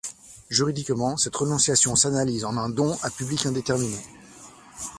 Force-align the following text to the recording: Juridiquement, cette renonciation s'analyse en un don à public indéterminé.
Juridiquement, 0.49 1.15
cette 1.15 1.35
renonciation 1.35 1.95
s'analyse 1.95 2.43
en 2.43 2.57
un 2.57 2.69
don 2.69 2.97
à 3.03 3.11
public 3.11 3.45
indéterminé. 3.45 3.99